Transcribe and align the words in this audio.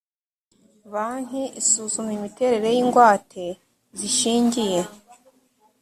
banki 0.93 1.43
isuzuma 1.61 2.11
imiterere 2.17 2.67
y 2.75 2.79
ingwate 2.83 3.45
zishingiye 3.99 4.81